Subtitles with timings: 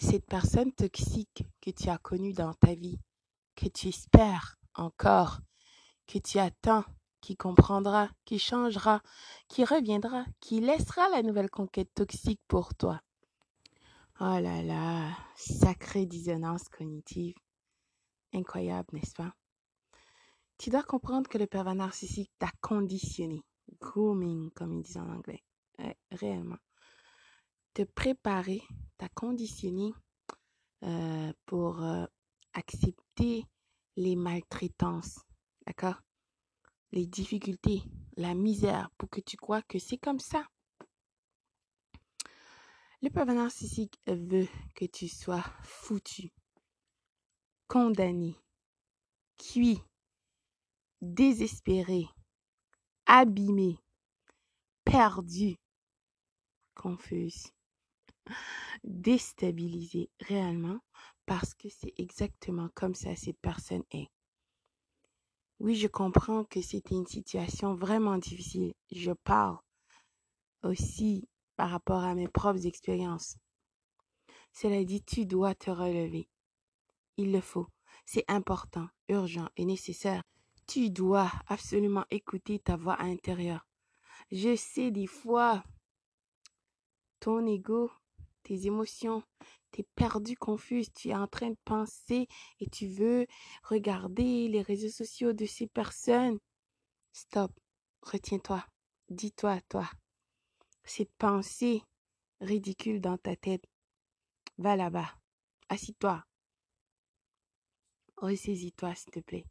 [0.00, 2.98] cette personne toxique que tu as connue dans ta vie,
[3.54, 5.40] que tu espères encore,
[6.06, 6.84] que tu attends,
[7.20, 9.02] qui comprendra, qui changera,
[9.48, 13.00] qui reviendra, qui laissera la nouvelle conquête toxique pour toi?
[14.20, 17.36] Oh là là, sacrée dissonance cognitive.
[18.32, 19.34] Incroyable, n'est-ce pas?
[20.58, 23.44] Tu dois comprendre que le pervers narcissique t'a conditionné,
[23.80, 25.44] grooming, comme ils disent en anglais,
[26.10, 26.58] réellement.
[27.78, 28.60] Te préparer,
[28.96, 29.94] t'a conditionné
[30.82, 32.06] euh, pour euh,
[32.52, 33.44] accepter
[33.94, 35.20] les maltraitances,
[35.64, 36.02] d'accord?
[36.90, 37.84] Les difficultés,
[38.16, 40.44] la misère, pour que tu crois que c'est comme ça.
[43.00, 46.32] Le pervers narcissique veut que tu sois foutu,
[47.68, 48.34] condamné,
[49.36, 49.80] cuit,
[51.00, 52.08] désespéré,
[53.06, 53.78] abîmé,
[54.84, 55.58] perdu,
[56.74, 57.52] confuse,
[58.84, 60.80] déstabilisé réellement
[61.26, 64.08] parce que c'est exactement comme ça cette personne est.
[65.60, 68.74] Oui, je comprends que c'était une situation vraiment difficile.
[68.92, 69.58] Je parle
[70.62, 73.36] aussi par rapport à mes propres expériences.
[74.52, 76.28] Cela dit, tu dois te relever.
[77.16, 77.66] Il le faut.
[78.06, 80.22] C'est important, urgent et nécessaire.
[80.66, 83.66] Tu dois absolument écouter ta voix intérieure.
[84.30, 85.64] Je sais des fois,
[87.20, 87.90] ton ego,
[88.48, 89.22] tes émotions,
[89.72, 92.26] tu es perdu, confus, tu es en train de penser
[92.60, 93.26] et tu veux
[93.62, 96.38] regarder les réseaux sociaux de ces personnes.
[97.12, 97.52] Stop,
[98.00, 98.64] retiens-toi,
[99.10, 99.90] dis-toi toi,
[100.84, 101.82] cette pensée
[102.40, 103.64] ridicule dans ta tête,
[104.56, 105.12] va là-bas,
[105.68, 106.24] assis-toi,
[108.16, 109.44] ressaisis-toi s'il te plaît.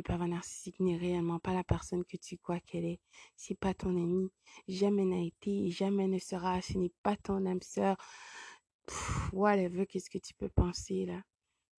[0.00, 3.00] Le pervers narcissique n'est réellement pas la personne que tu crois qu'elle est.
[3.36, 4.30] C'est pas ton ami.
[4.66, 6.62] Jamais n'a été et jamais ne sera.
[6.62, 7.98] Ce n'est pas ton âme sœur.
[9.34, 11.22] Whatever, qu'est-ce que tu peux penser là?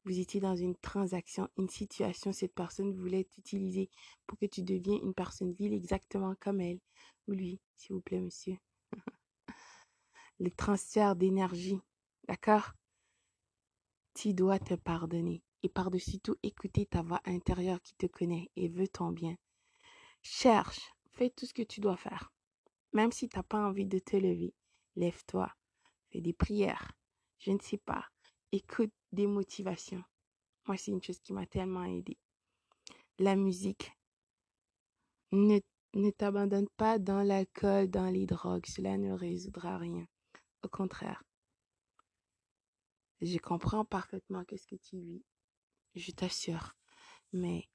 [0.05, 3.89] Vous étiez dans une transaction, une situation, cette personne voulait t'utiliser
[4.27, 6.79] pour que tu deviennes une personne vile exactement comme elle
[7.27, 8.55] ou lui, s'il vous plaît, monsieur
[10.39, 11.79] le transfert d'énergie.
[12.27, 12.73] D'accord?
[14.13, 18.67] Tu dois te pardonner et par-dessus tout écouter ta voix intérieure qui te connaît et
[18.67, 19.35] veut ton bien.
[20.21, 22.31] Cherche, fais tout ce que tu dois faire.
[22.93, 24.53] Même si tu n'as pas envie de te lever,
[24.95, 25.51] lève-toi,
[26.09, 26.91] fais des prières,
[27.39, 28.05] je ne sais pas,
[28.51, 30.03] écoute des motivations.
[30.67, 32.17] Moi, c'est une chose qui m'a tellement aidé.
[33.17, 33.91] La musique.
[35.31, 35.59] Ne,
[35.93, 40.05] ne t'abandonne pas dans l'alcool, dans les drogues, cela ne résoudra rien.
[40.63, 41.23] Au contraire,
[43.21, 45.23] je comprends parfaitement qu'est-ce que tu vis,
[45.95, 46.75] je t'assure.
[47.33, 47.67] Mais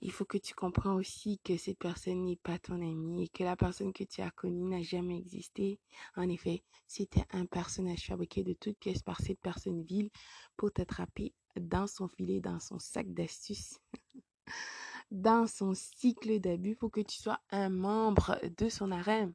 [0.00, 3.42] il faut que tu comprends aussi que cette personne n'est pas ton ami et que
[3.42, 5.80] la personne que tu as connue n'a jamais existé.
[6.16, 10.10] En effet, c'était un personnage fabriqué de toutes pièces par cette personne vile
[10.56, 13.80] pour t'attraper dans son filet, dans son sac d'astuces,
[15.10, 19.34] dans son cycle d'abus pour que tu sois un membre de son harem.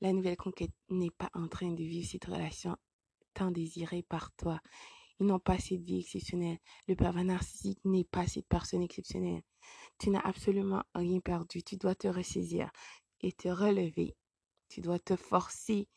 [0.00, 2.76] La nouvelle conquête n'est pas en train de vivre cette relation
[3.32, 4.60] tant désirée par toi.
[5.20, 6.58] Ils n'ont pas cette vie exceptionnelle.
[6.88, 9.42] Le pervers narcissique n'est pas cette personne exceptionnelle.
[9.98, 11.62] Tu n'as absolument rien perdu.
[11.62, 12.70] Tu dois te ressaisir
[13.20, 14.16] et te relever.
[14.68, 15.88] Tu dois te forcer.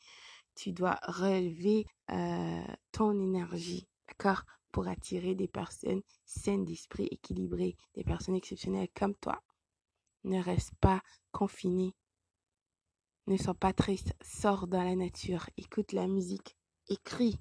[0.56, 8.04] Tu dois relever euh, ton énergie, d'accord Pour attirer des personnes saines d'esprit, équilibrées, des
[8.04, 9.42] personnes exceptionnelles comme toi.
[10.24, 11.02] Ne reste pas
[11.32, 11.96] confiné
[13.28, 16.56] ne sois pas triste, sors dans la nature, écoute la musique,
[16.88, 17.38] écris,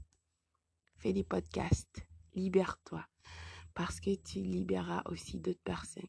[0.98, 3.06] fais des podcasts, libère-toi,
[3.74, 6.08] parce que tu libéreras aussi d'autres personnes.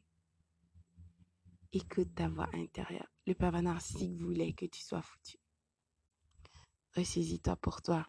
[1.74, 3.12] Écoute ta voix intérieure.
[3.26, 5.38] Le pervers narcissique voulait que tu sois foutu.
[6.96, 8.08] Ressaisis-toi pour toi.